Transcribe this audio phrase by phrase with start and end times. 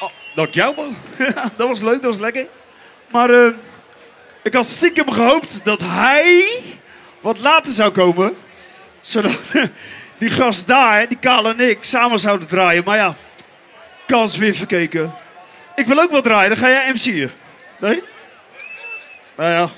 [0.00, 0.96] Oh, dank jou, man.
[1.56, 2.46] dat was leuk, dat was lekker.
[3.08, 3.52] Maar eh,
[4.42, 6.62] ik had stiekem gehoopt dat hij
[7.20, 8.36] wat later zou komen.
[9.00, 9.38] Zodat
[10.18, 12.84] die gast daar, die Kale en ik, samen zouden draaien.
[12.84, 13.16] Maar ja,
[14.06, 15.14] kans weer verkeken.
[15.74, 17.32] Ik wil ook wel draaien, dan ga jij MC'en.
[17.78, 18.02] Nee?
[19.36, 19.68] Nou ja.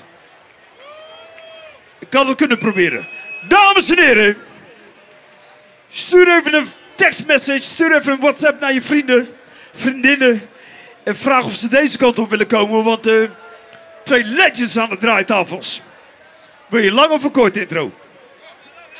[1.99, 3.07] Ik kan het kunnen proberen.
[3.47, 4.37] Dames en heren.
[5.89, 7.61] Stuur even een tekstmessage.
[7.61, 9.27] Stuur even een WhatsApp naar je vrienden,
[9.73, 10.49] vriendinnen.
[11.03, 12.83] En vraag of ze deze kant op willen komen.
[12.83, 13.23] Want eh
[14.03, 15.81] twee legends aan de draaitafels.
[16.67, 17.91] Wil je lang of een kort intro?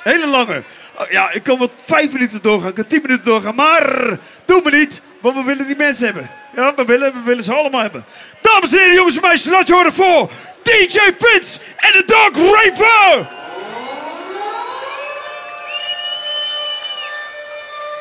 [0.04, 0.64] Hele lange.
[0.98, 2.70] Oh, ja, ik kan wel vijf minuten doorgaan.
[2.70, 3.56] Ik kan tien minuten doorgaan.
[3.56, 5.02] Maar doe me niet.
[5.22, 6.30] Want we willen die mensen hebben.
[6.56, 8.06] Ja, we willen, we willen ze allemaal hebben.
[8.42, 9.52] Dames en heren, jongens en meisjes.
[9.52, 10.32] Laat je horen voor
[10.64, 13.28] DJ Fitz en de Dark Raver.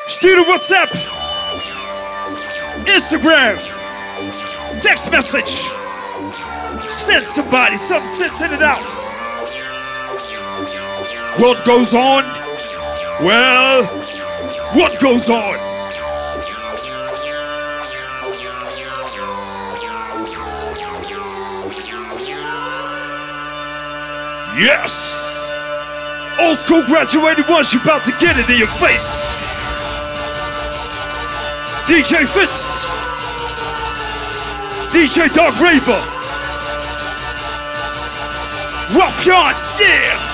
[0.07, 1.22] Stuur een WhatsApp.
[2.85, 3.57] Instagram.
[4.81, 5.59] Text message.
[6.91, 8.83] Send somebody some sense in it out.
[11.39, 12.23] What goes on?
[13.23, 13.85] Well,
[14.75, 15.73] what goes on?
[24.55, 25.23] Yes!
[26.39, 29.33] Old school graduated ones, you about to get it in your face.
[31.87, 32.82] DJ Vince.
[34.93, 35.99] DJ Darkraver.
[38.93, 40.33] Ruffian, yeah!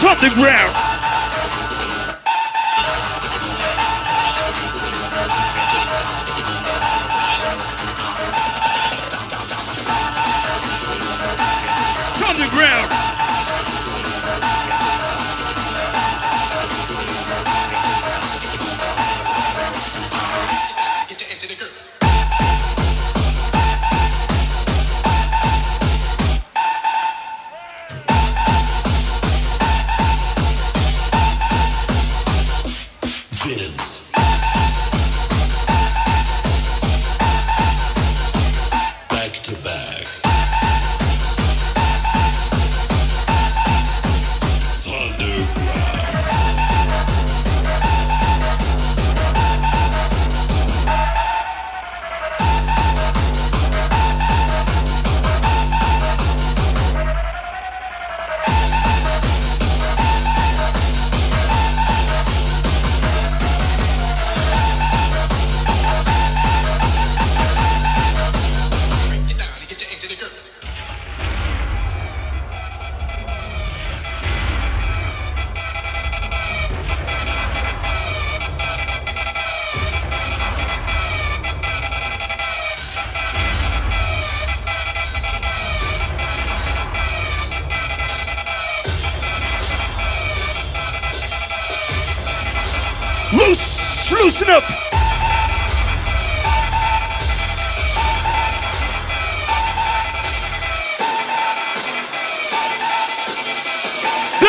[0.00, 0.99] From the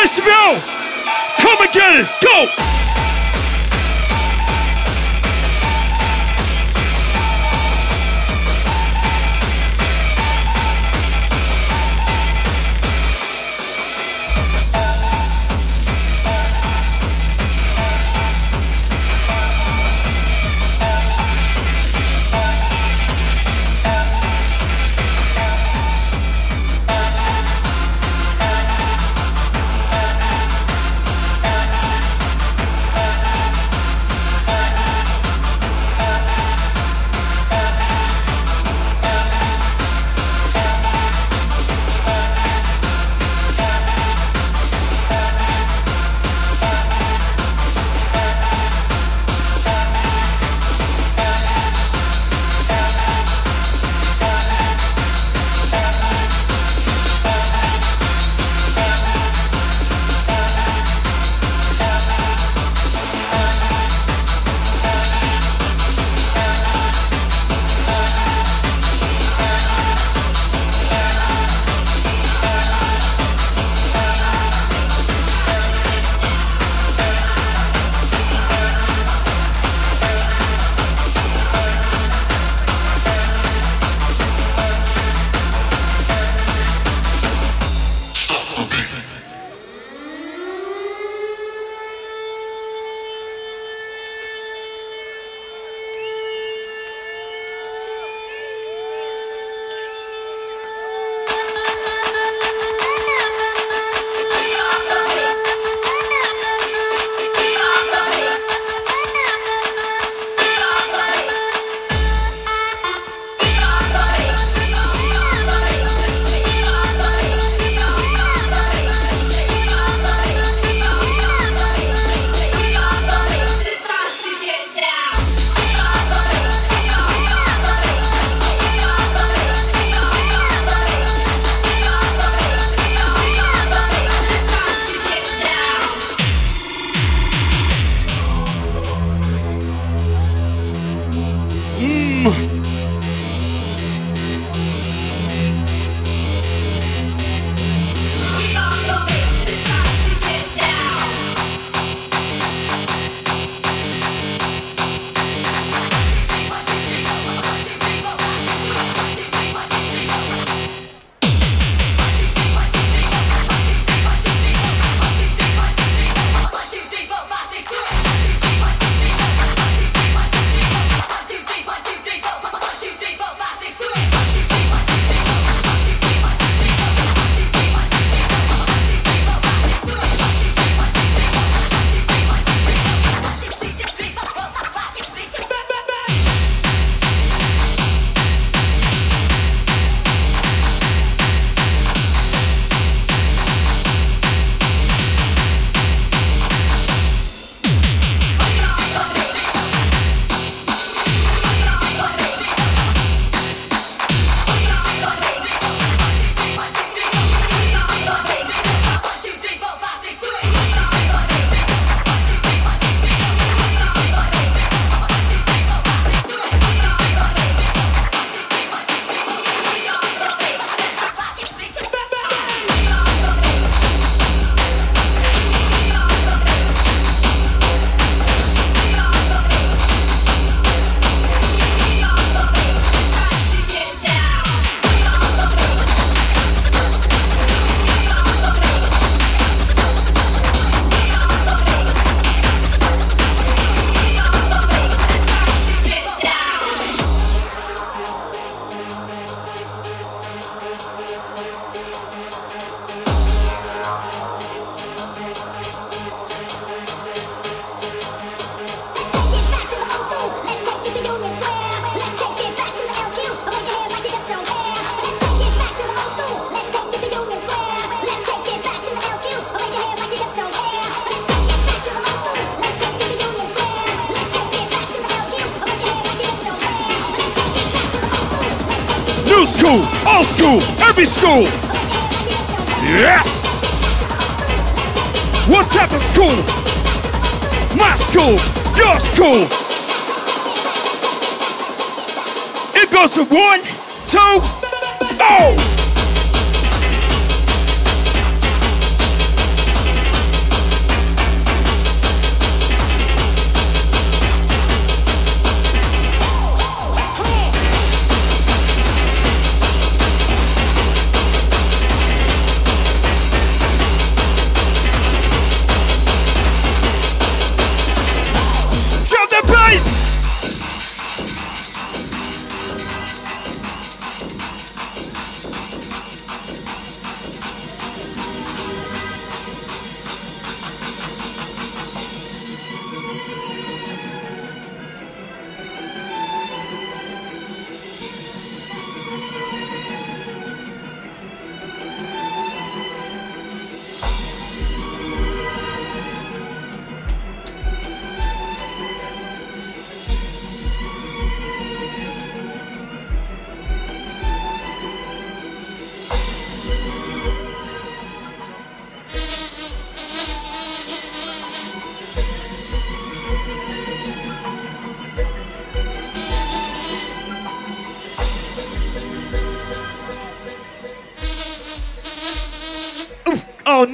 [0.01, 0.57] Decibel,
[1.37, 2.09] come and get it.
[2.23, 2.80] Go.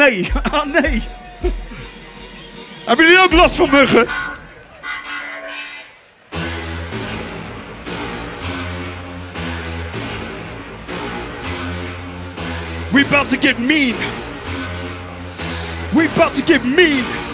[0.10, 0.32] nee.
[0.52, 1.02] Ah, nee.
[2.86, 4.08] Hebben jullie ook last van muggen?
[12.92, 13.96] We about to get mean.
[15.94, 17.27] We about to get mean.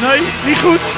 [0.00, 0.94] Nee, niet goed.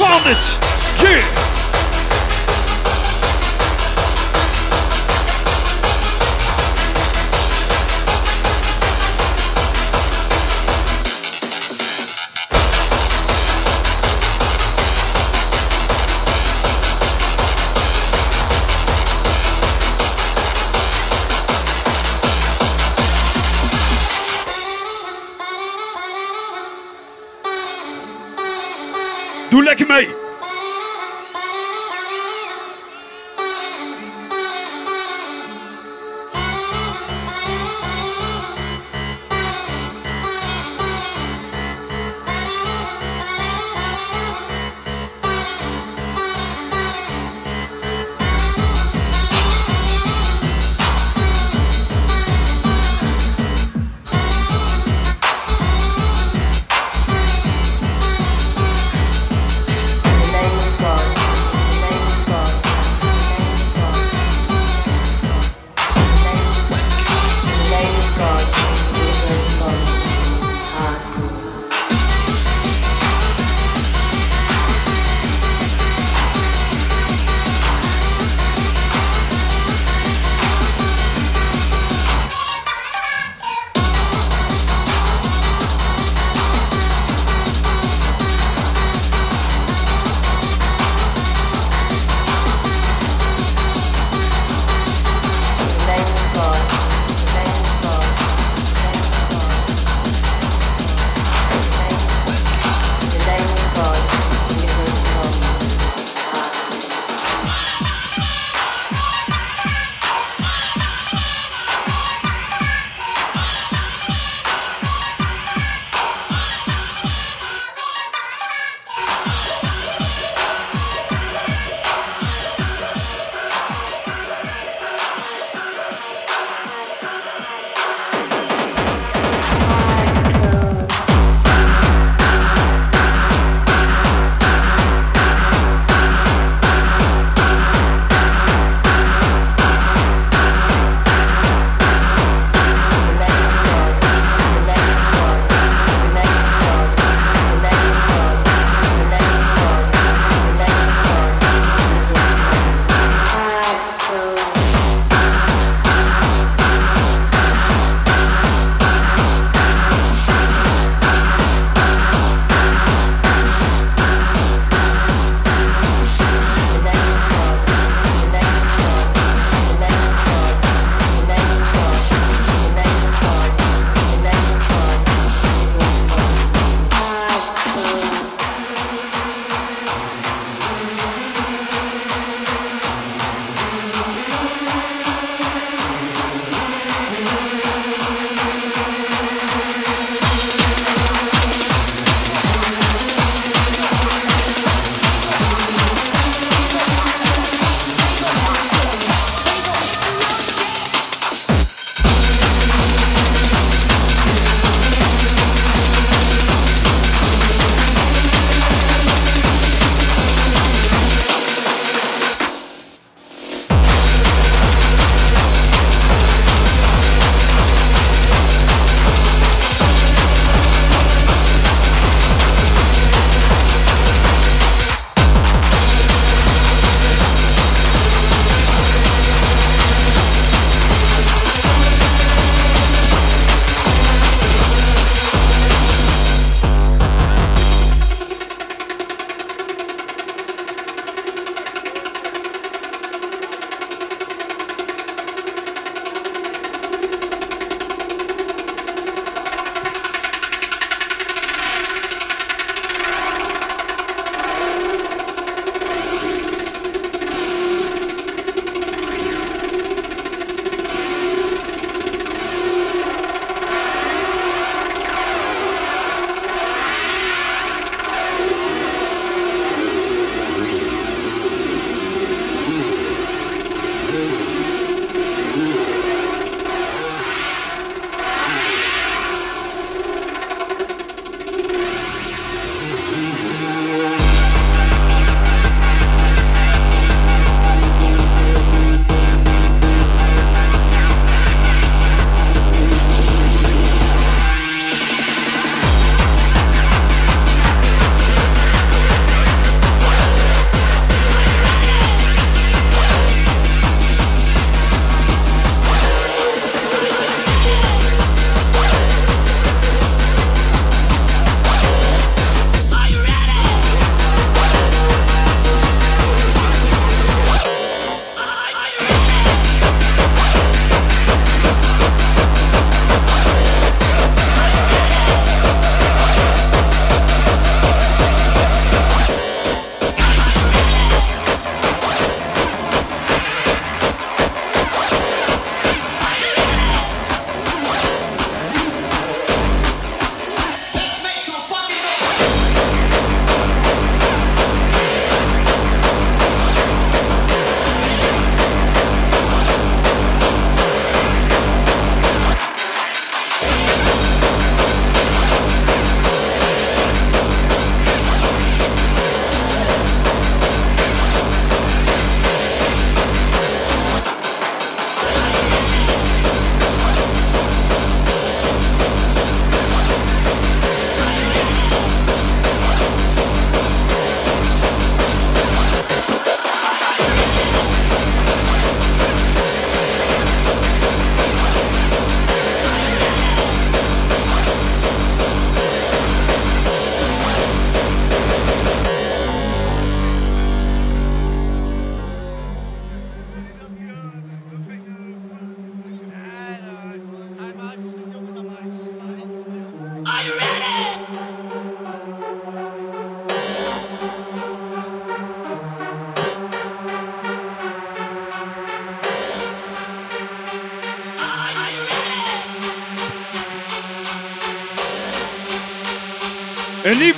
[0.00, 0.38] Found it!
[1.02, 1.49] Yeah!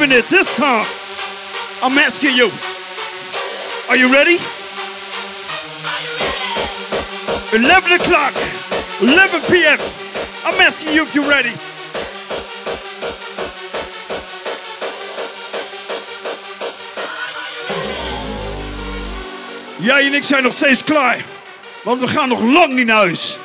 [0.03, 0.85] Even at this time,
[1.81, 2.51] I'm asking you,
[3.89, 4.35] are you ready?
[7.55, 8.35] 11 o'clock,
[9.01, 9.79] 11 p.m.
[10.45, 11.53] I'm asking you if you're ready.
[19.79, 21.25] Jij en ik zijn nog steeds klaar.
[21.83, 23.37] Want we gaan nog lang niet naar huis.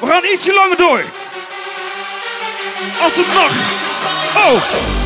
[0.00, 1.02] We gaan ietsje langer door.
[3.02, 3.52] Als het mag.
[4.36, 4.97] Oh!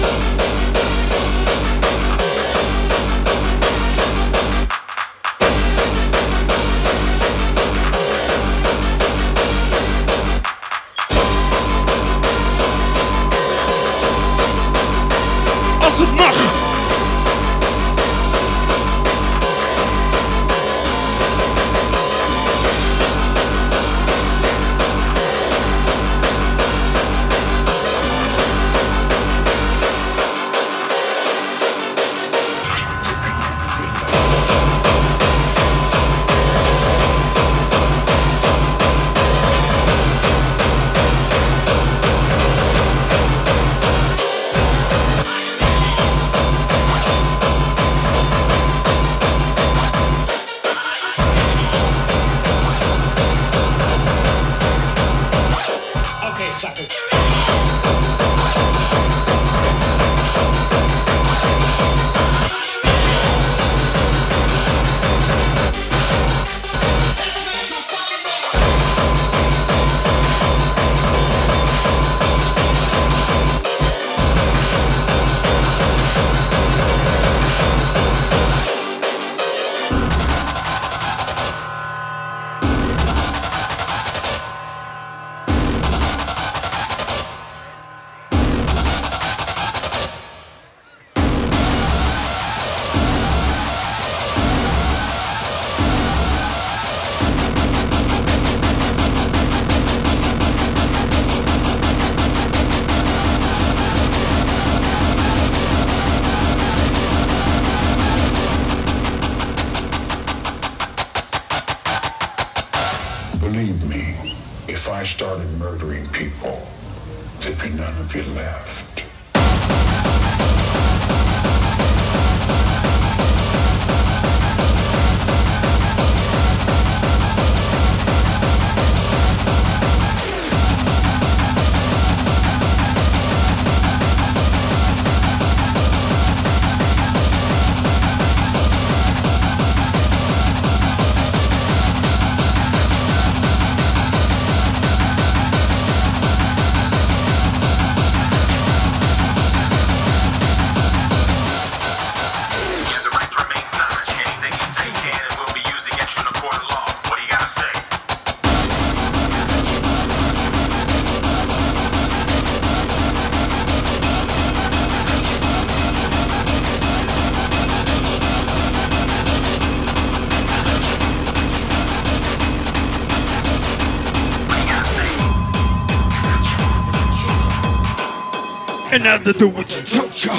[178.92, 180.34] And now to do what you told ya.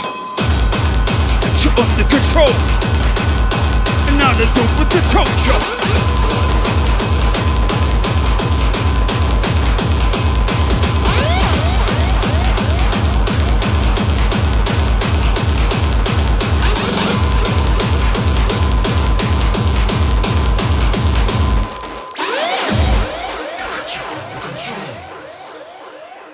[1.41, 2.53] That you're under control.
[4.07, 5.57] And now to do what you told ya.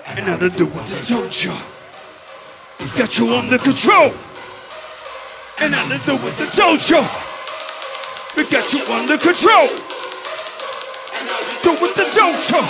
[0.04, 1.69] And now to do what I told ya.
[2.96, 4.12] Got you under control.
[5.58, 7.08] And now to do what I told ya.
[8.36, 9.68] We've got you under control.
[11.62, 12.60] Do what I told ya.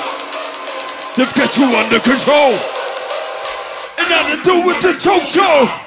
[1.16, 2.52] They've got you under control.
[3.98, 5.79] And now to do what I told ya.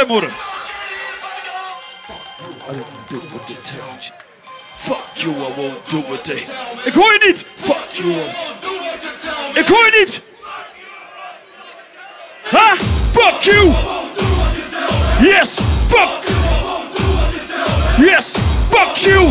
[0.00, 0.30] Ik wil je stem horen.
[2.68, 4.12] I didn't do what they told you.
[4.76, 6.46] Fuck you, I won't do what they...
[6.84, 7.44] Ik hoor je niet!
[7.54, 8.10] Fuck you.
[8.10, 10.20] I- Ik hoor je niet!
[12.50, 12.76] Ha!
[13.12, 13.72] Fuck you!
[15.20, 15.58] Yes!
[15.88, 16.28] Fuck!
[17.98, 18.06] You.
[18.06, 18.36] Yes!
[18.70, 19.30] Fuck you!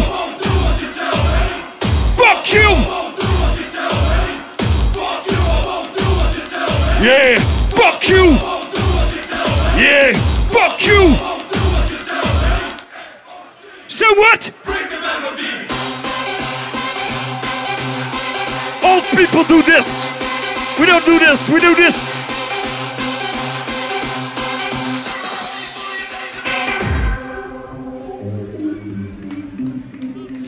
[2.16, 2.76] Fuck you!
[7.02, 7.40] Yeah!
[7.74, 8.38] Fuck you!
[9.78, 10.29] Yeah!
[10.52, 11.16] Fuck you!
[13.88, 14.52] So what?
[18.84, 20.08] Old people do this.
[20.80, 21.50] We don't do this.
[21.50, 22.16] We do this.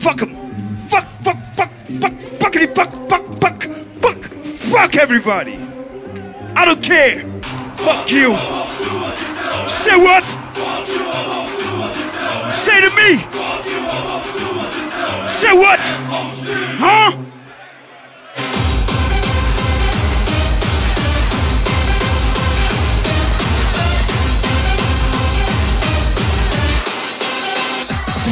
[0.02, 0.34] Fuck them.
[0.88, 3.62] Fuck, fuck, fuck, fuck, fuckity, fuck, fuck, fuck,
[4.00, 4.24] fuck,
[4.70, 5.56] fuck everybody.
[6.56, 7.20] I don't care.
[7.74, 8.34] Fuck you.
[9.68, 10.24] Say what?
[12.54, 13.18] Say to me.
[15.28, 15.78] Say what?
[16.78, 17.12] Huh?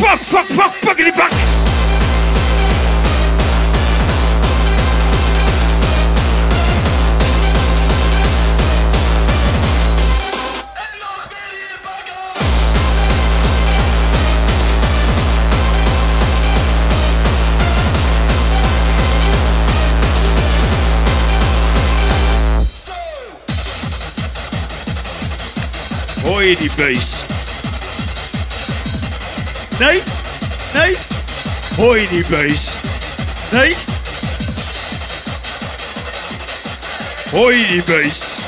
[0.01, 1.50] Fuck, fuck, fuck, fuckity fuck.
[26.41, 27.25] Die bass?
[31.77, 32.77] Hoor je die bass?
[37.31, 38.40] Je die bass?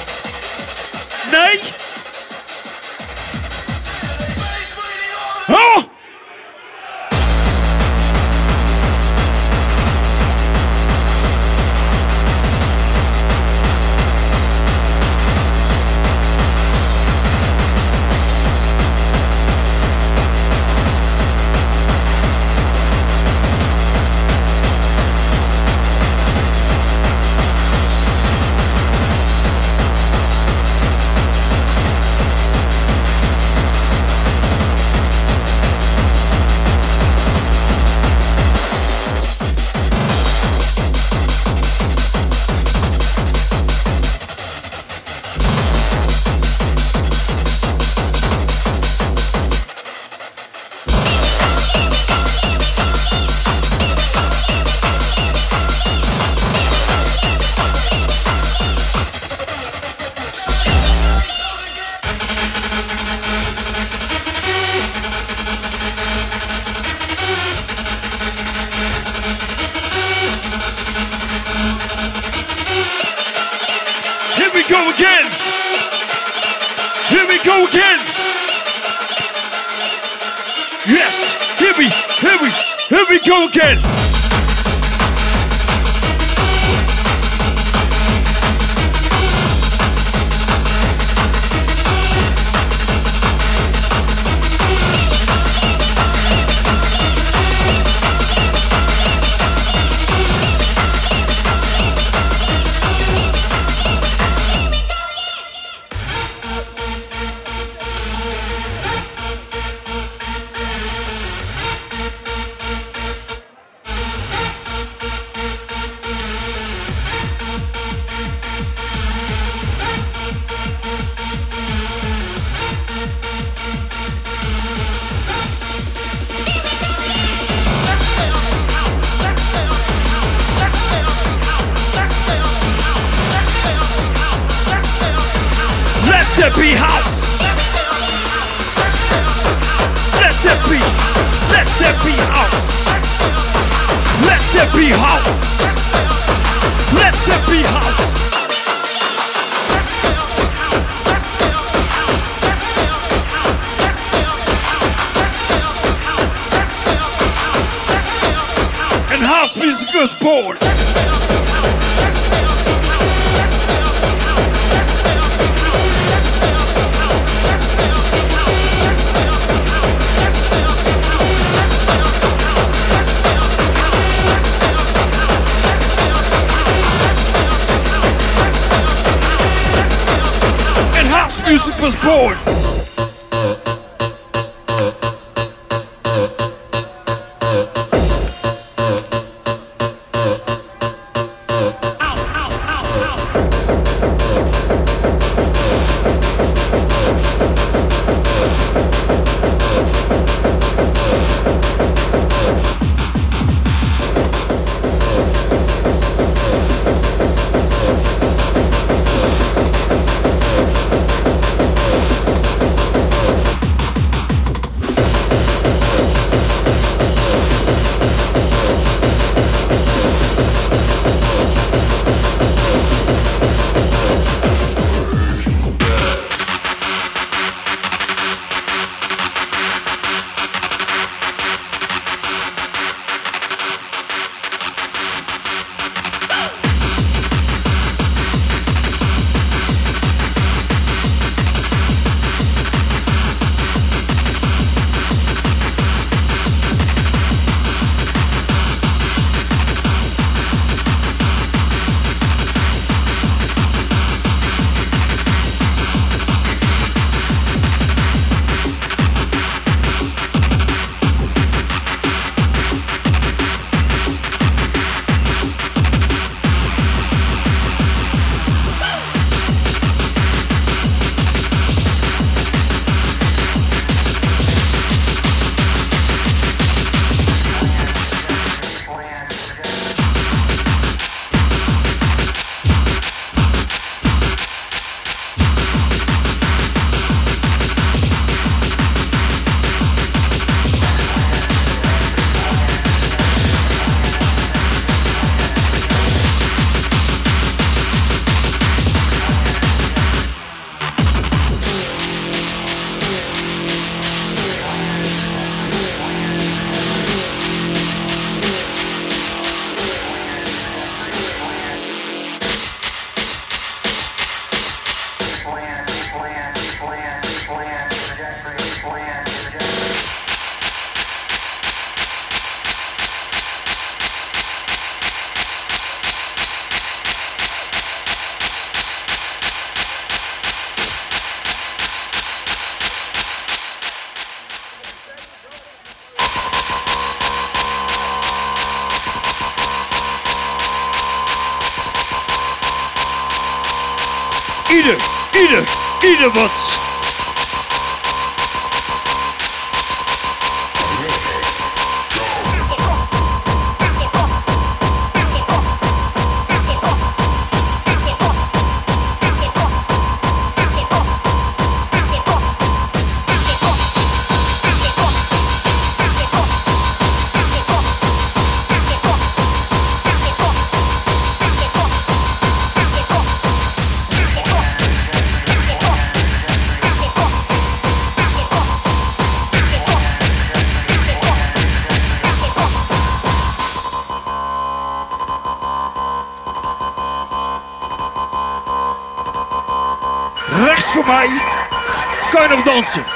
[392.83, 393.12] Kan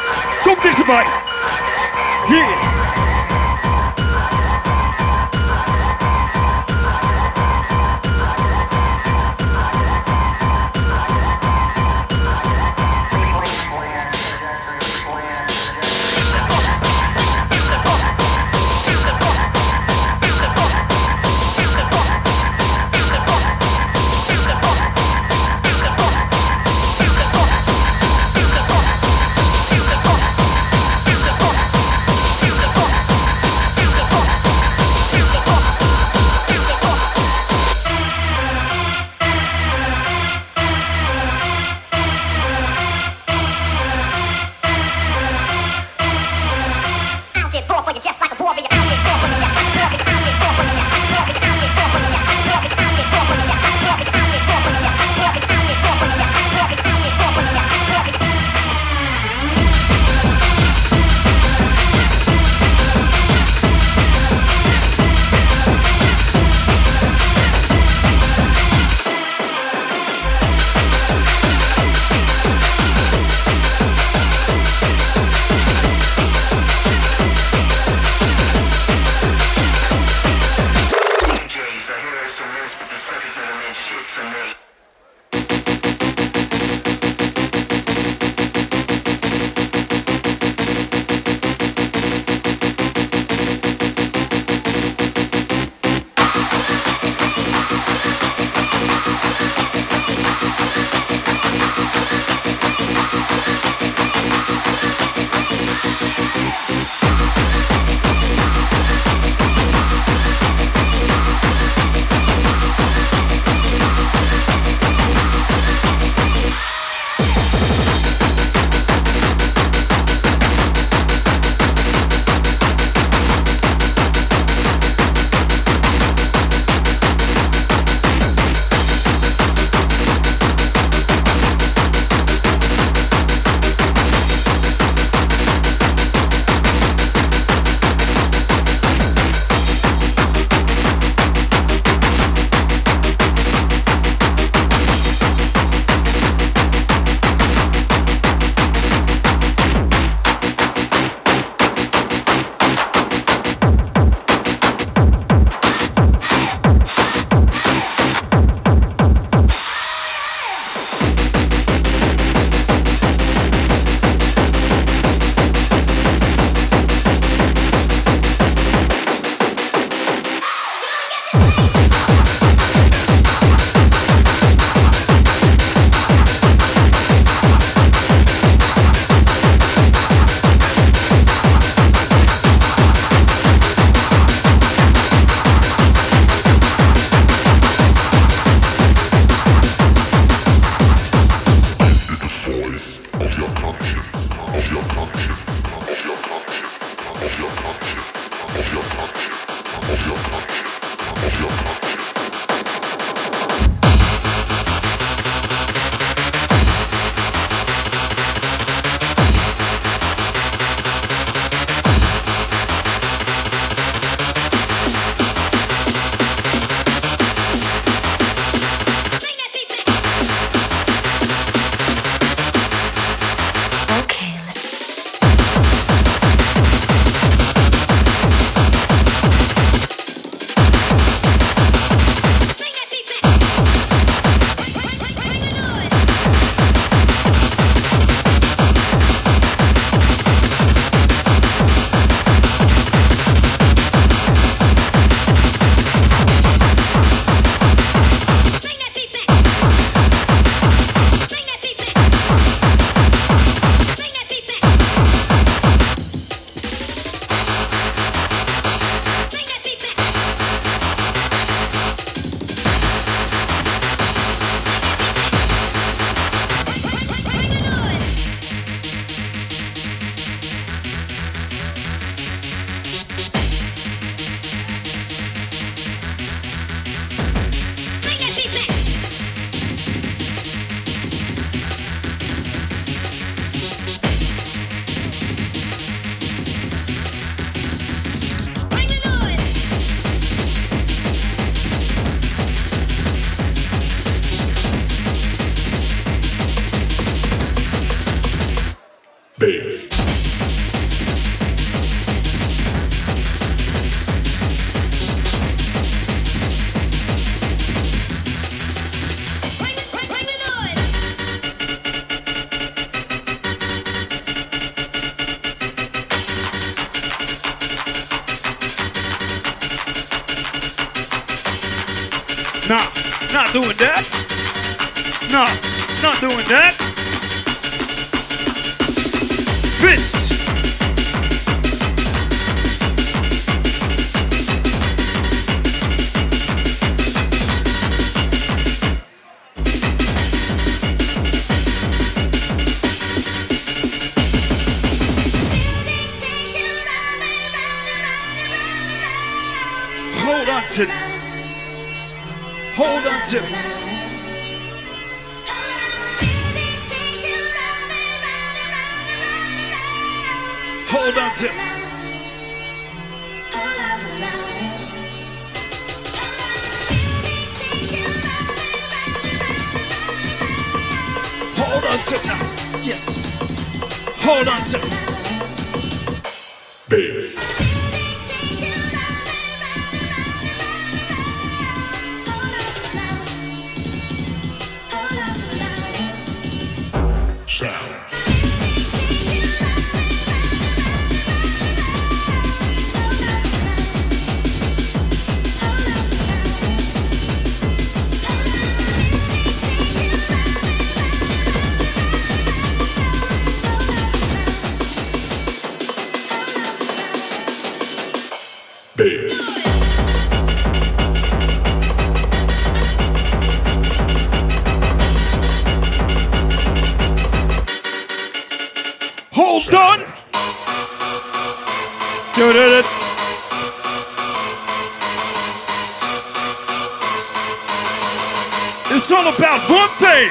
[429.09, 430.31] It's all about one thing.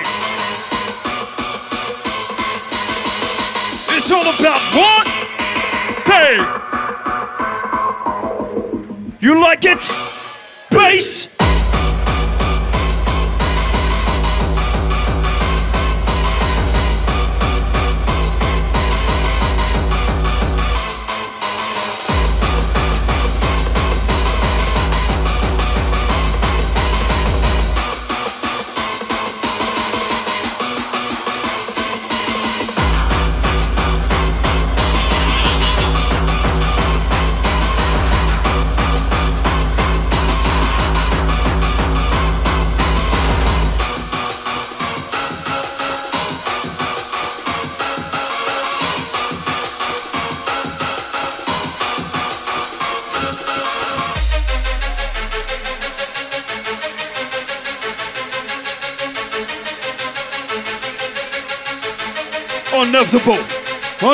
[3.95, 5.07] It's all about one
[6.03, 6.39] thing.
[9.21, 9.79] You like it?
[10.69, 11.34] Bass.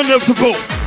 [0.02, 0.81] unliftable.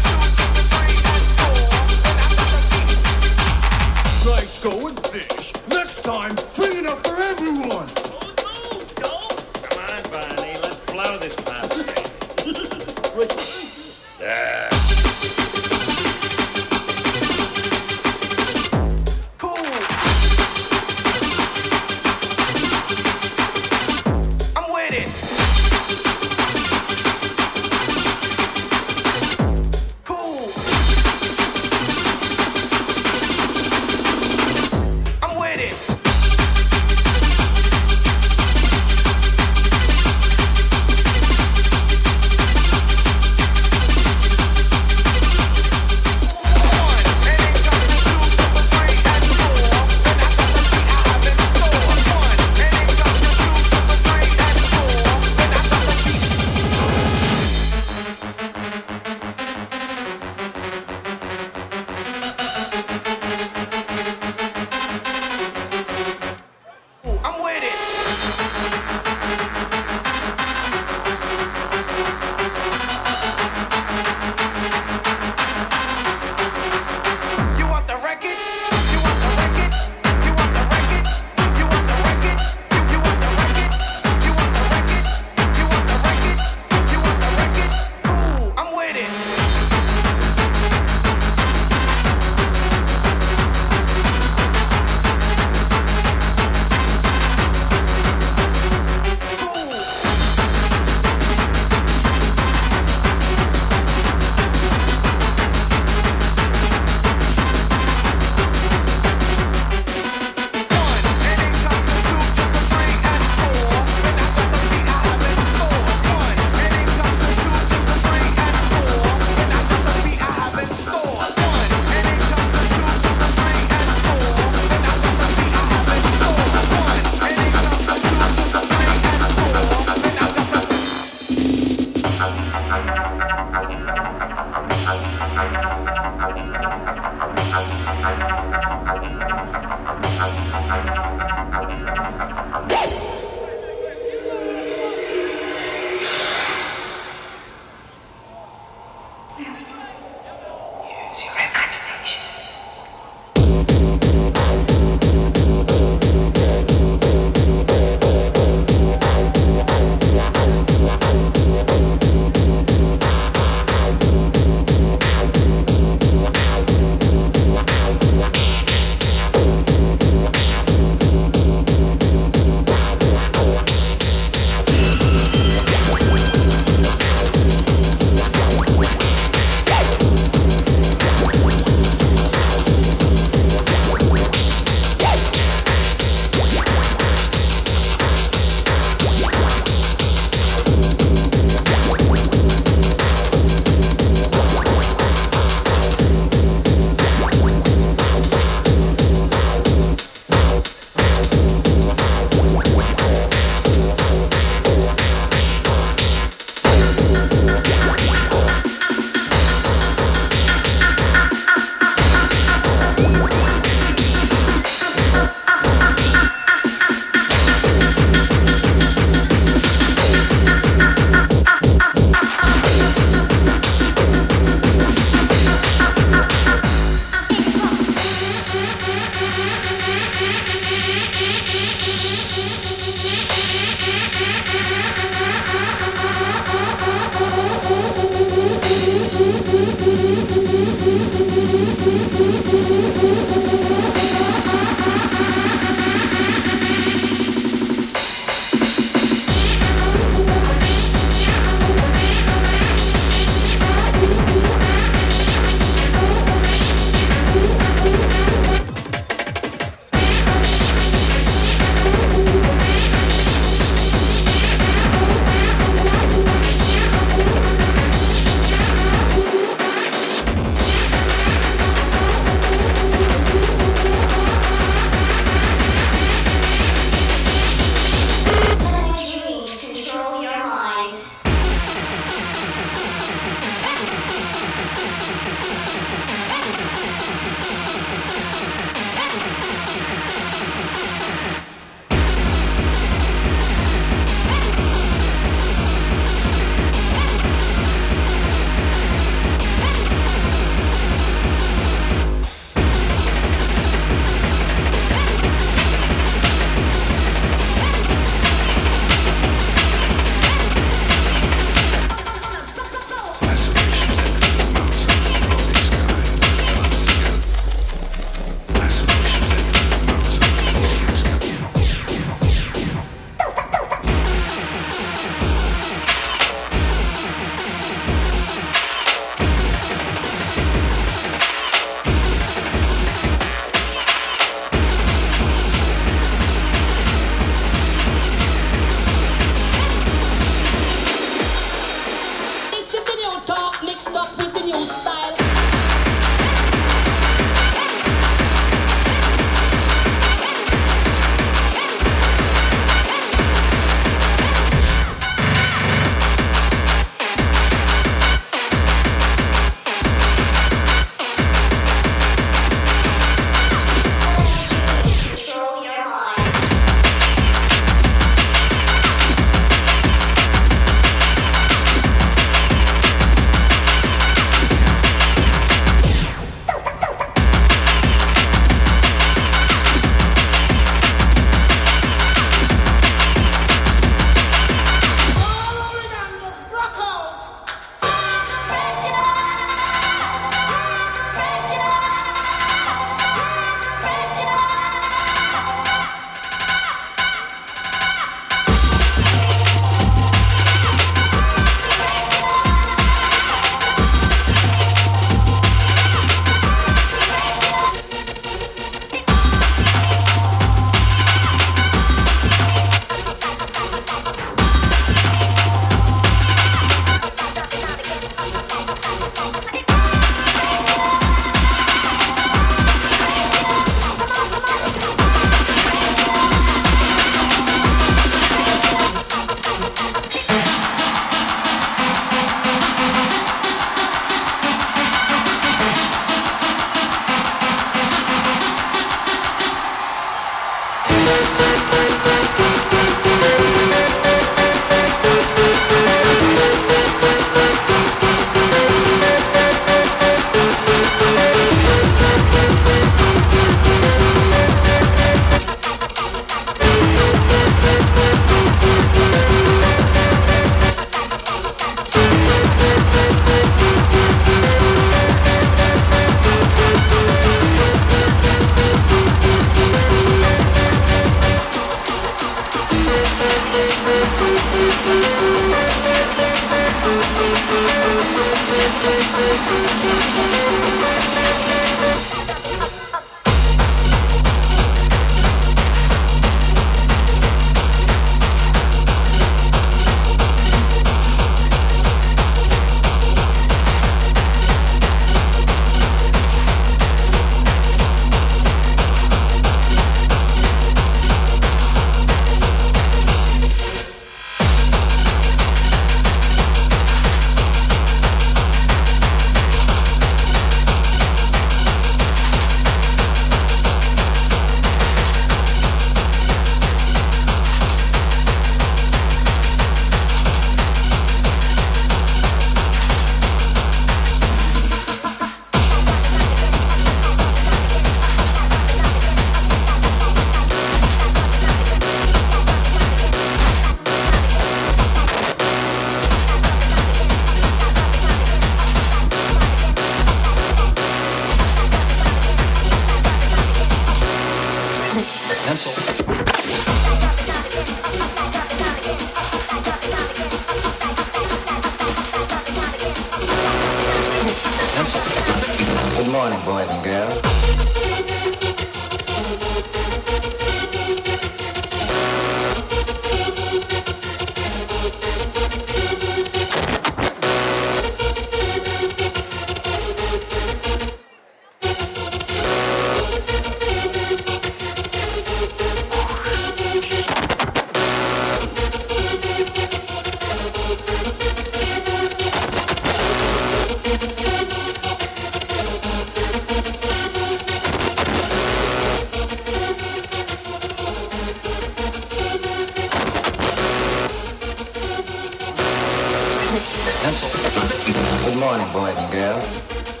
[598.41, 600.00] Morning, boys and girls.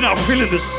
[0.00, 0.69] You're not feeling this.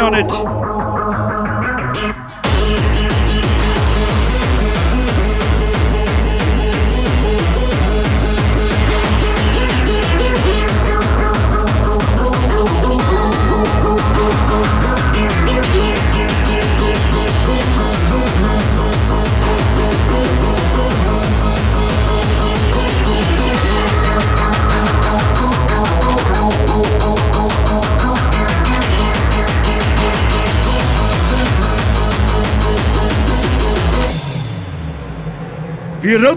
[0.00, 0.49] On it.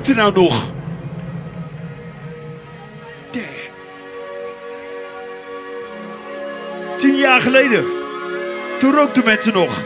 [0.03, 0.63] Rookt er nou nog?
[3.31, 3.45] Damn.
[6.97, 7.85] Tien jaar geleden.
[8.79, 9.79] Toen rookten mensen nog.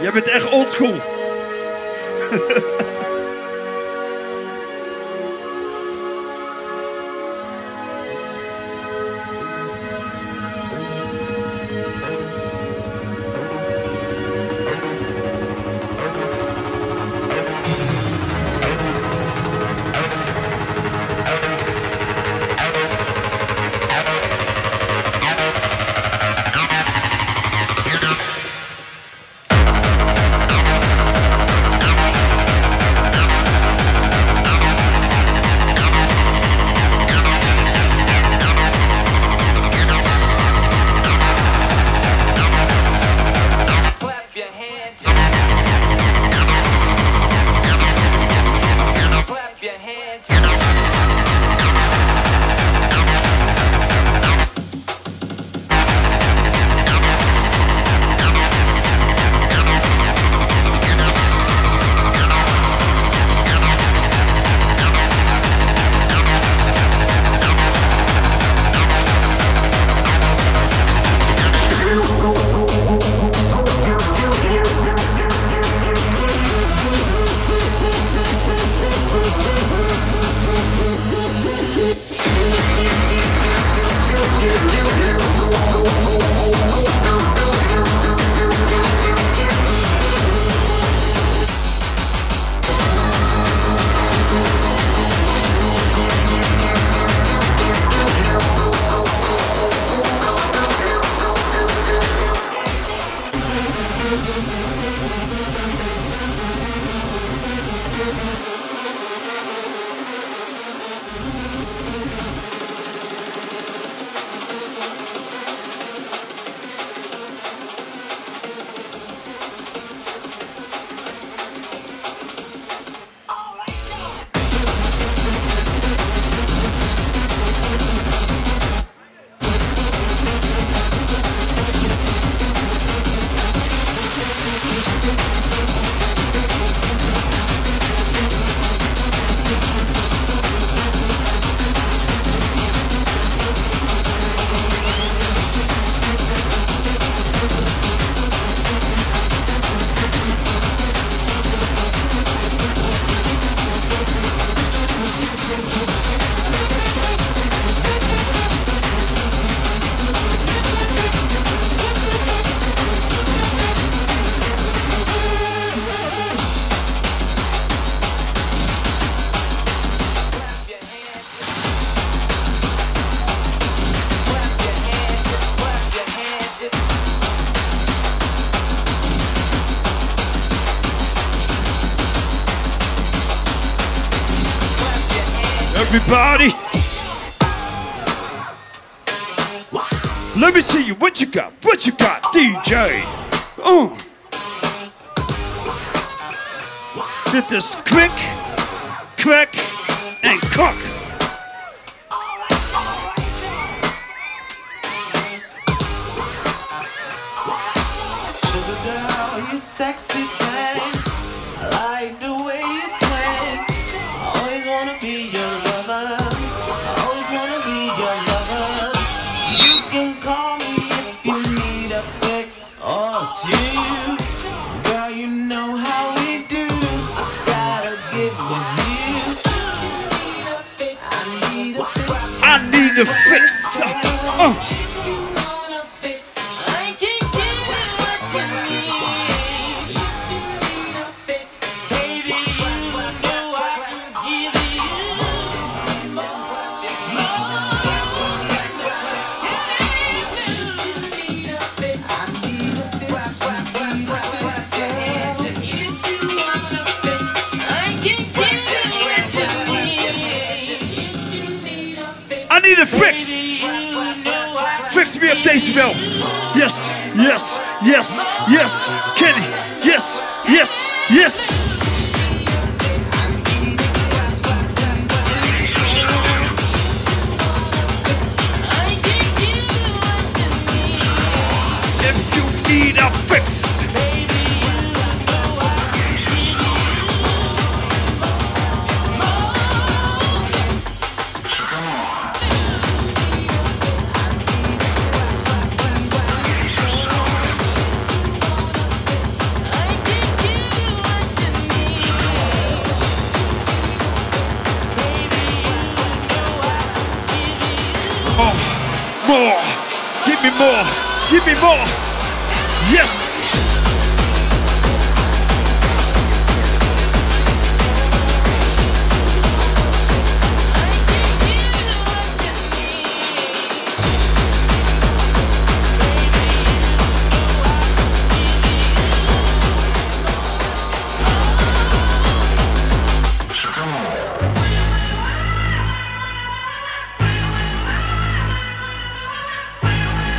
[0.00, 0.94] Jij bent echt oldschool.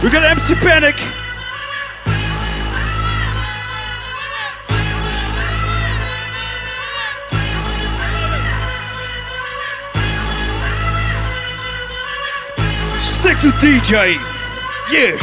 [0.03, 0.95] We got MC Panic.
[12.99, 14.18] Stick to DJ.
[14.91, 15.18] Yeah.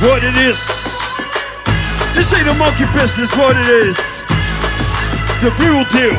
[0.00, 0.58] What it is.
[2.14, 3.98] This ain't a monkey business, what it is.
[5.42, 6.16] The real deal.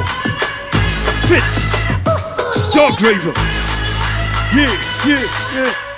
[1.26, 1.74] Fits.
[2.76, 3.34] Darkraver.
[4.54, 4.70] Yeah,
[5.08, 5.26] yeah,
[5.56, 5.95] yeah.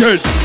[0.00, 0.39] Legend.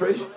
[0.00, 0.29] concentration.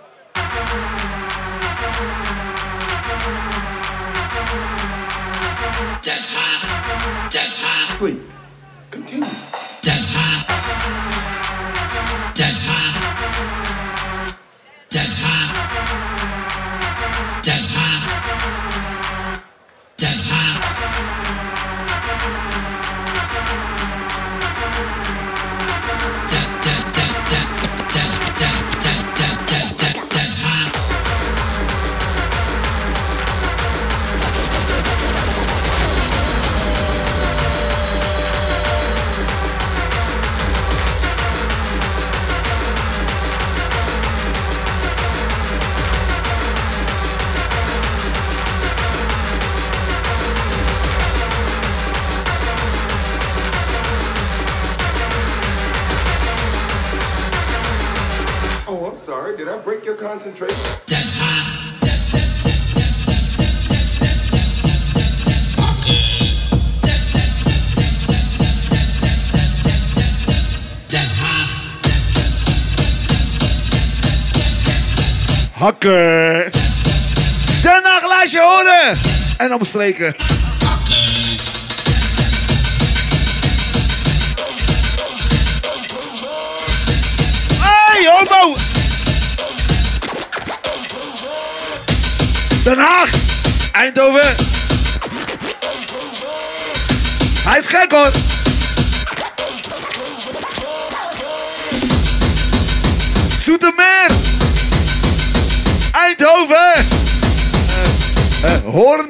[60.24, 60.84] concentrate.
[75.80, 76.50] de
[77.62, 78.98] Den Haag laat je horen
[79.38, 80.16] en omstreken.
[92.84, 93.12] Haag,
[93.72, 94.36] Eindhoven.
[97.44, 98.12] Hij is gek hoor.
[103.42, 104.12] Zoetermeer.
[105.92, 106.86] Eindhoven.
[108.46, 109.10] Uh, uh, Hoorn.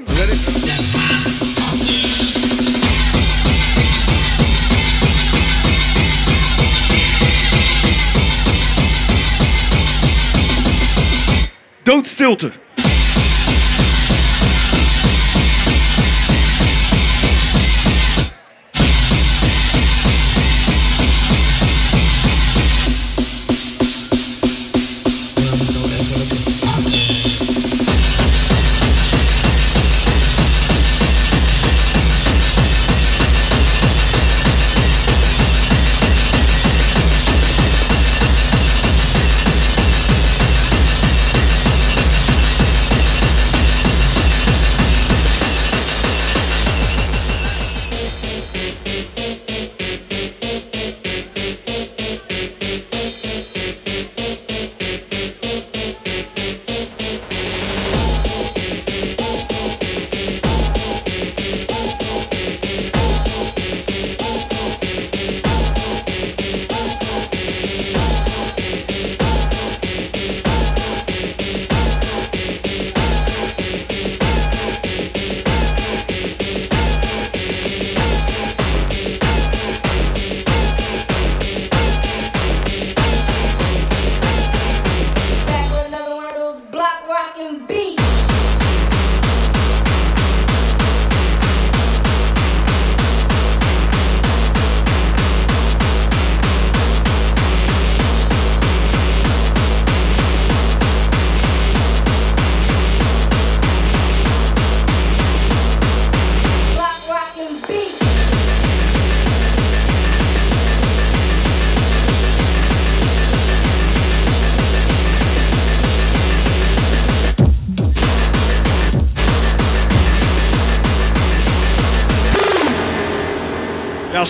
[11.84, 12.63] Doodstilte.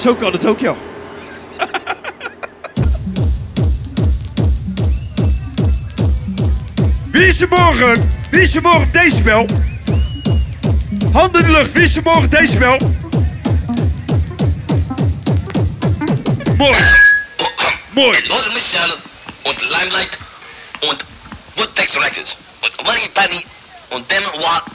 [0.03, 0.77] zo kan het ook, joh.
[7.11, 8.09] Wie is er morgen?
[8.31, 9.45] Wie is er morgen deze wel?
[11.11, 12.77] Handen in de lucht, wie is er morgen deze wel?
[16.57, 16.75] Mooi.
[17.89, 18.27] Mooi.
[18.27, 18.95] Northern Michelle
[19.43, 20.17] und Limelight
[20.89, 21.05] und
[21.55, 22.37] Woodtex Records.
[22.61, 23.43] Und Money Penny
[23.89, 24.72] und Dem Watt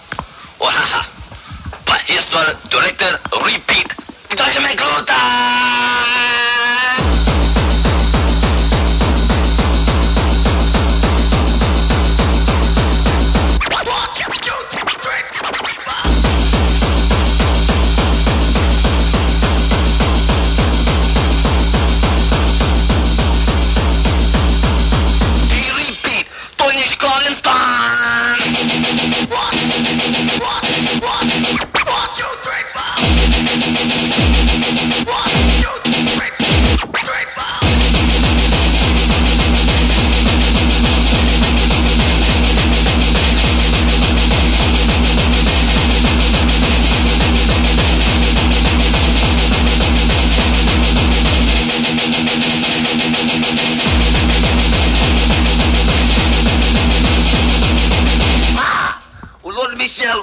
[59.99, 60.23] Michelle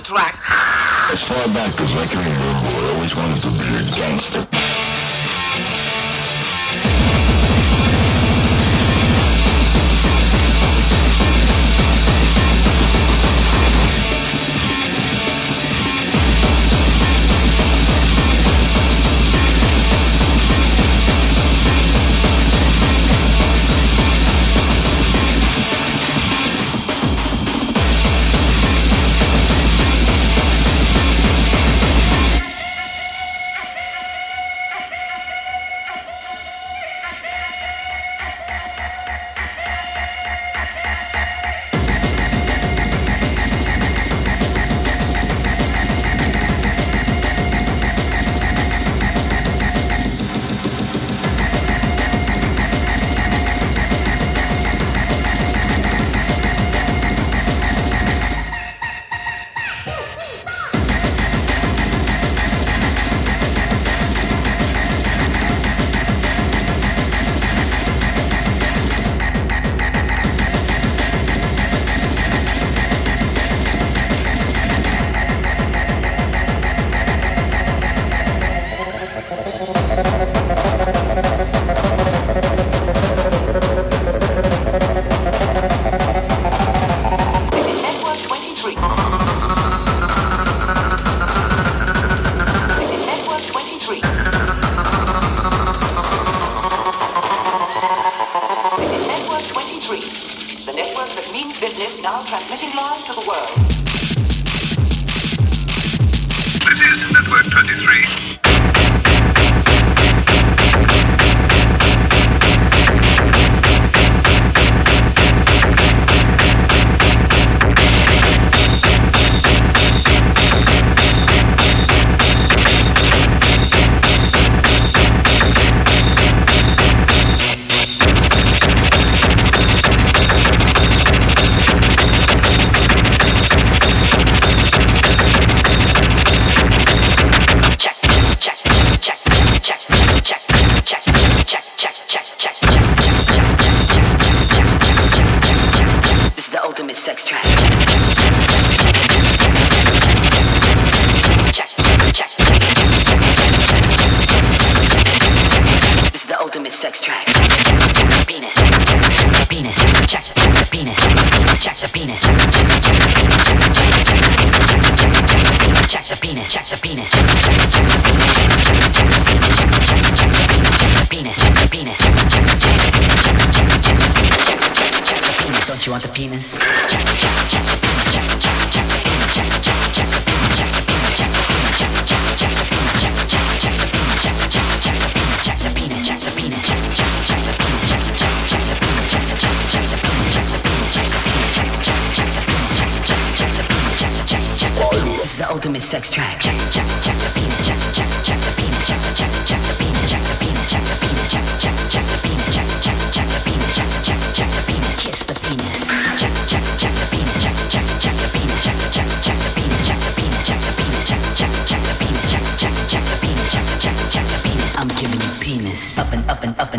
[0.00, 0.40] tracks.
[1.12, 3.53] As far back as I can remember, I always wanted to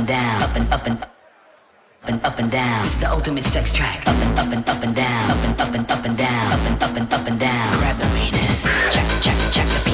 [0.06, 1.10] and down, up and up and up
[2.07, 2.86] and up and down.
[2.86, 4.07] It's the ultimate sex track.
[4.07, 6.60] Up and up and up and down, up and up and up and down, up
[6.69, 7.77] and up and up and down.
[7.80, 8.64] Grab the penis.
[8.94, 9.84] Check check check the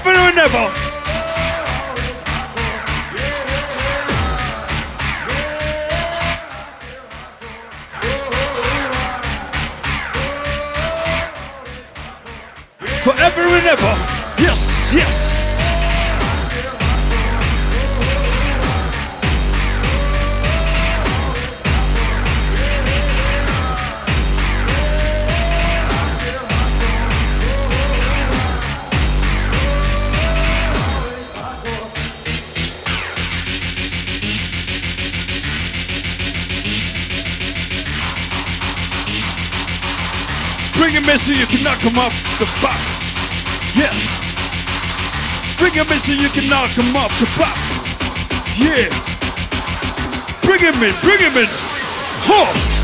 [0.00, 0.89] forever and ever.
[41.80, 42.76] Come off the box.
[43.74, 43.90] Yeah.
[45.56, 47.58] Bring him in so you can knock him off the box.
[48.58, 48.90] Yeah.
[50.42, 51.46] Bring him in, bring him in.
[52.22, 52.79] Huh.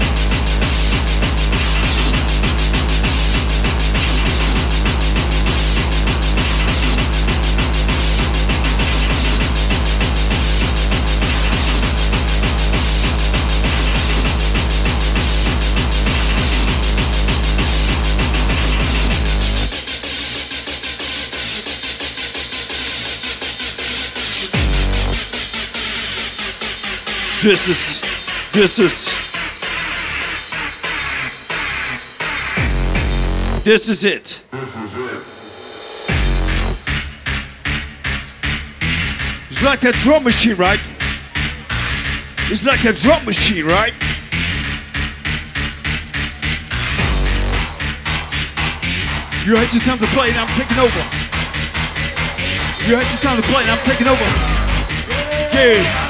[27.46, 28.00] This is.
[28.50, 29.14] This is.
[33.62, 34.42] This is it.
[39.48, 40.80] It's like a drum machine, right?
[42.50, 43.94] It's like a drum machine, right?
[49.46, 51.02] You had your time to play and I'm taking over.
[52.88, 54.24] You had your time to play and I'm taking over.
[55.54, 56.05] Yeah.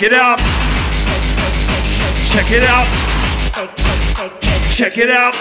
[0.00, 0.38] Check it out.
[2.32, 2.86] Check it out.
[4.72, 5.34] Check it out.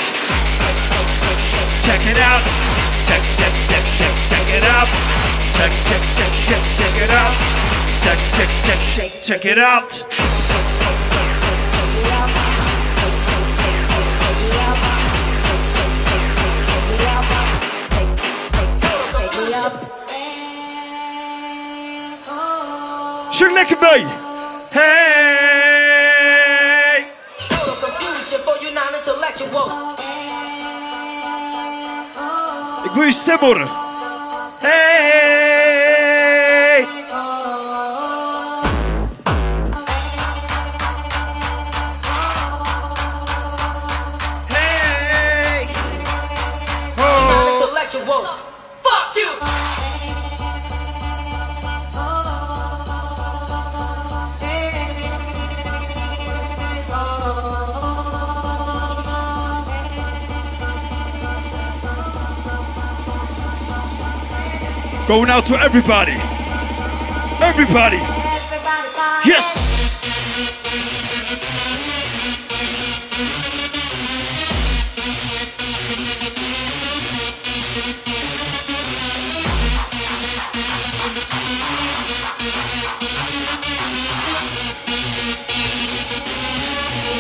[1.82, 2.42] Check it out.
[3.08, 4.88] Check, check, check, check, check it out.
[5.56, 7.34] Check, check, check, check, check it out.
[8.04, 10.04] Check, check, check, check, check it out.
[23.32, 24.29] Zing lekker mee.
[24.72, 26.20] Hey!
[32.84, 33.38] Ik wil je stem.
[34.60, 35.49] Hey!
[65.10, 66.12] Going out to everybody.
[67.42, 67.98] Everybody.
[69.26, 70.06] Yes.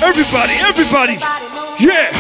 [0.03, 1.18] Everybody, everybody.
[1.84, 2.19] Yeah.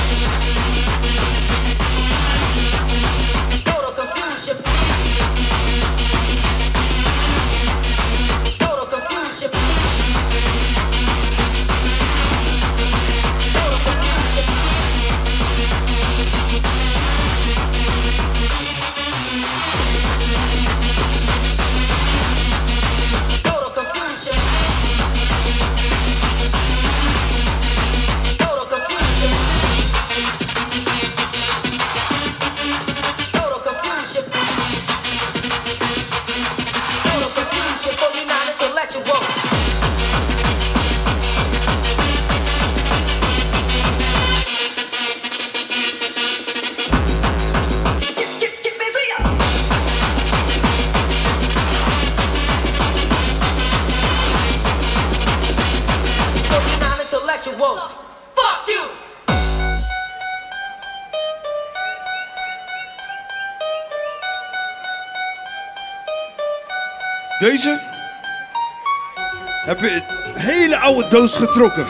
[69.79, 70.03] Heb
[70.35, 71.87] een hele oude doos getrokken.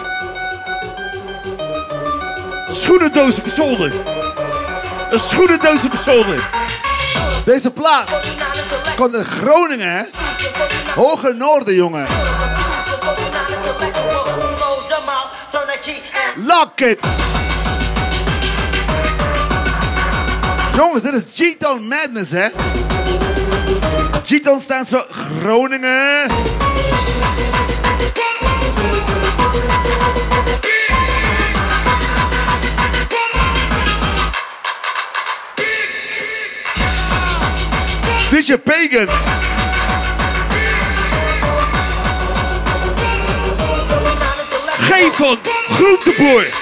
[2.72, 3.94] Schoenendoos op zolder.
[5.12, 6.50] Een schoenendoos op zolder.
[7.46, 8.10] Deze plaat
[8.96, 10.04] komt uit Groningen, hè?
[10.96, 12.08] Hoge Noorden, jongen.
[16.36, 17.00] Lock it!
[20.76, 22.50] Jongens, dit is G-Town Madness, hè?
[24.26, 25.08] G-Town staat voor
[25.42, 26.49] Groningen.
[38.50, 39.08] DJ Pagan.
[44.80, 45.38] groet van
[45.70, 46.59] Groenteboer.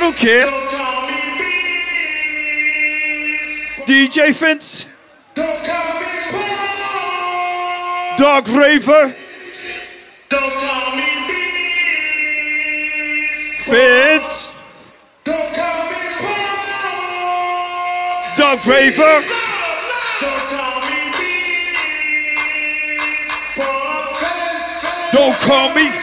[0.00, 0.40] don't care.
[3.86, 4.86] DJ Vince.
[8.16, 9.14] Darkraver.
[10.28, 11.08] Don't call me
[13.68, 14.50] Fence.
[15.24, 16.00] Don't call Vince.
[18.36, 19.16] Darkraver.
[20.20, 21.00] Don't call me.
[25.12, 25.99] Don't call me.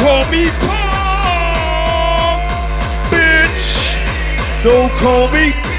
[0.00, 2.40] call me Paul.
[3.12, 3.96] bitch.
[4.64, 5.69] Don't call me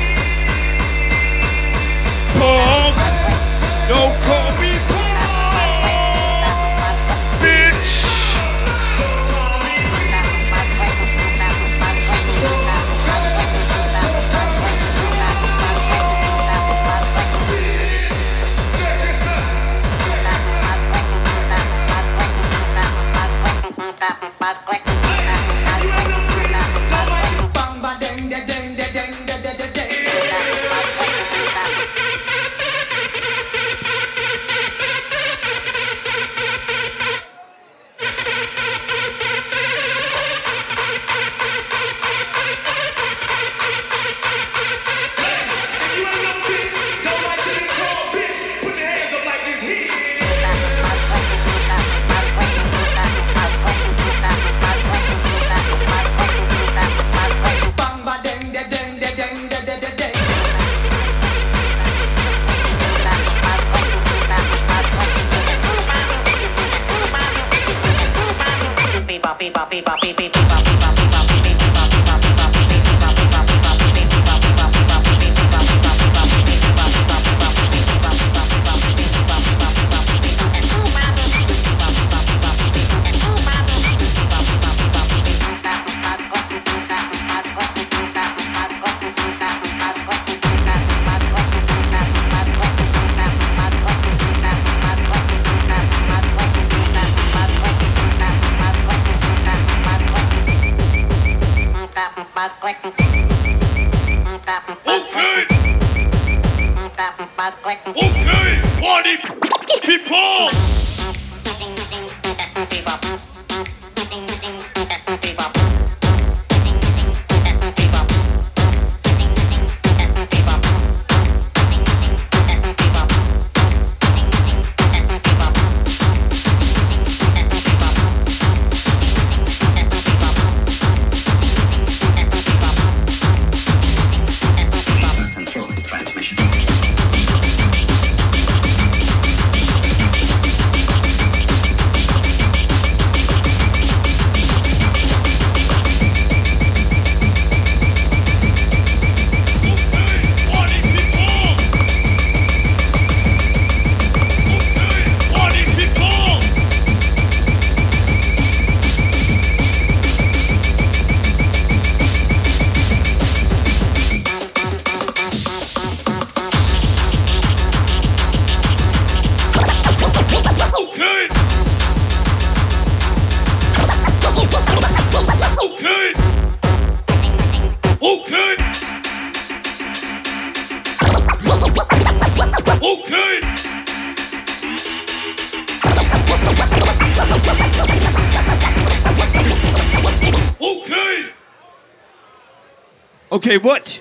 [193.41, 193.99] Okay, what?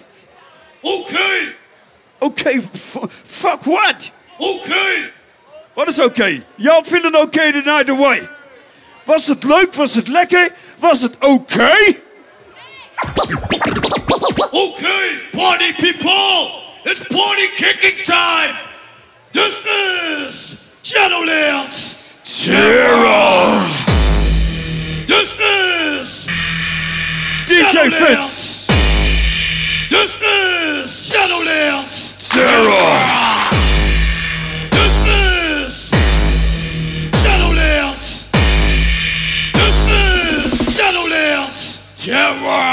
[0.84, 1.52] Okay.
[2.20, 4.12] Okay, f- fuck what?
[4.38, 5.10] Okay.
[5.72, 5.98] What is?
[5.98, 6.42] Okay?
[6.58, 8.28] Y'all feeling okay tonight away?
[9.06, 9.74] Was het leuk?
[9.76, 10.52] Was het lekker?
[10.80, 11.16] Was het?
[11.22, 11.96] Okay?
[14.52, 16.50] Okay, party people!
[16.84, 18.56] It's party kicking time!
[19.32, 23.66] This is Shadowlands Terror.
[25.06, 26.26] This is
[27.48, 28.39] DJ Fitz!
[29.90, 32.94] This is Shadowlands Terror.
[34.70, 35.90] This is
[37.10, 38.30] Shadowlands.
[39.52, 40.44] This is
[40.78, 41.60] Shadowlands
[41.98, 42.70] Terror.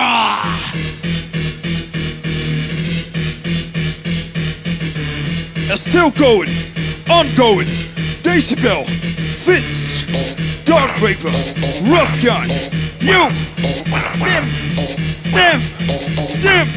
[5.72, 6.50] And still going,
[7.10, 7.68] ongoing.
[8.22, 8.86] Decibel,
[9.44, 10.04] Vince,
[10.66, 11.34] Darkraver,
[11.90, 12.48] Ruffian,
[13.02, 13.30] you,
[14.22, 14.46] them,
[15.34, 15.62] them,
[16.44, 16.68] them.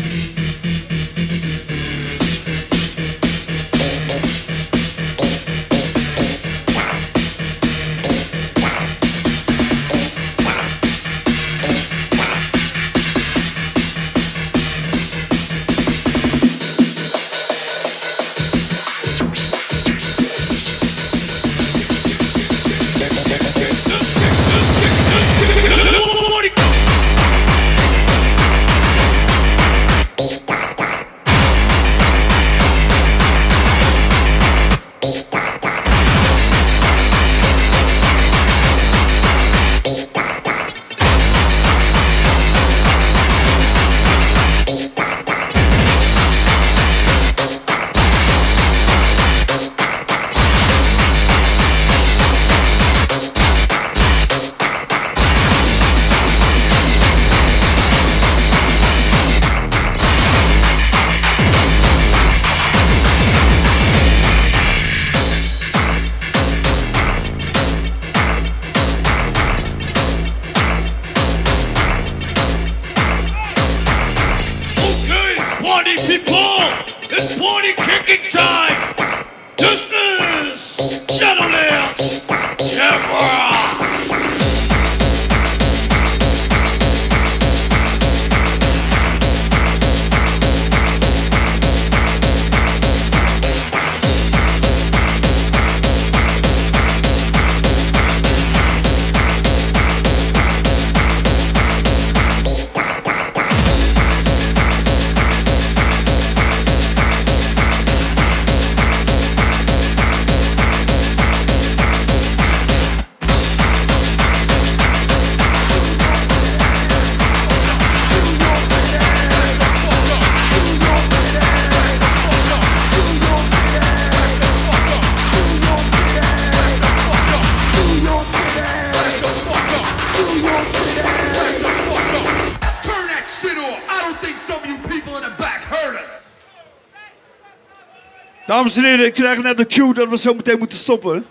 [138.60, 141.26] Dames en heren, ik krijg net de cue dat we zo meteen moeten stoppen.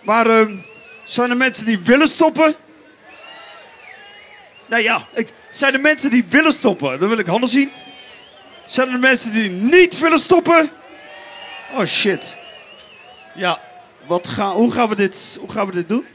[0.00, 0.56] Maar ehm,
[1.04, 2.54] zijn er mensen die willen stoppen?
[4.66, 7.00] Nou ja, ik, zijn er mensen die willen stoppen?
[7.00, 7.70] Dan wil ik handen zien.
[8.66, 10.70] Zijn er mensen die niet willen stoppen?
[11.76, 12.36] Oh shit.
[13.34, 13.60] Ja,
[14.06, 16.06] wat gaan, hoe, gaan we dit, hoe gaan we dit doen?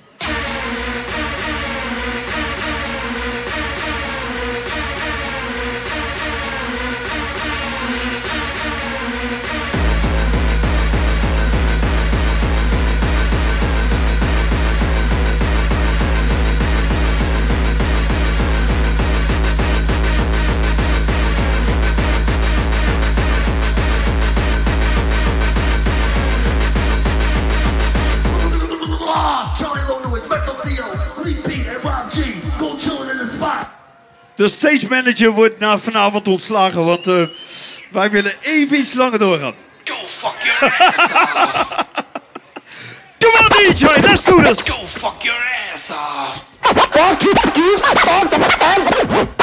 [34.36, 37.24] De stage manager wordt na vanavond ontslagen, want eh,
[37.92, 39.54] wij willen even iets langer doorgaan.
[39.84, 41.68] Go fuck your ass off.
[43.20, 44.70] Come on DJ, let's do this!
[44.70, 45.38] Go fuck your
[45.74, 46.46] ass off.
[46.62, 49.43] Fuck you, fuck you, fuck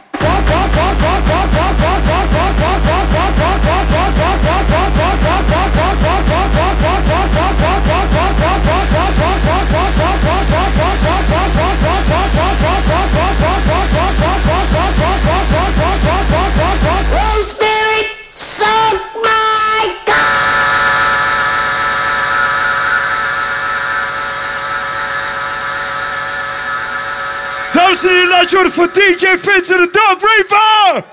[28.01, 31.03] Dames en heren, laat je horen voor DJ Vincent de Dog Raver!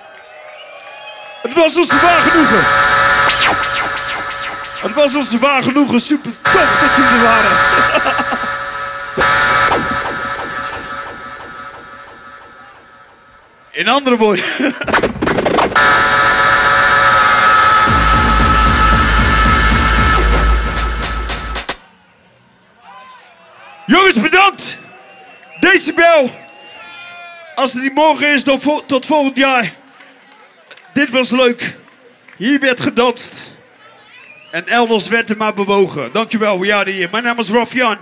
[1.43, 2.61] Het was ons waar genoegen.
[4.81, 6.01] Het was ons waar genoegen.
[6.01, 7.57] Super tof dat jullie er waren.
[13.71, 14.45] In andere woorden.
[23.87, 24.77] Jongens, bedankt.
[25.61, 26.47] Decibel.
[27.59, 29.75] Als het niet morgen is, dan tot volgend jaar.
[30.93, 31.77] Dit was leuk.
[32.37, 33.33] Hier werd gedanst.
[34.51, 36.13] En elders werd er maar bewogen.
[36.13, 37.09] Dankjewel, we are hier.
[37.11, 37.97] Mijn naam is Rafjan.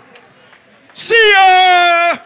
[0.93, 2.25] See ya!